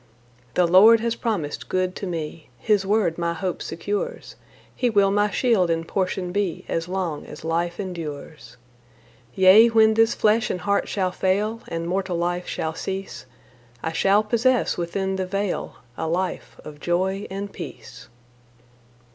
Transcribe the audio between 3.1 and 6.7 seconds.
my hope secures; He will my shield and portion be,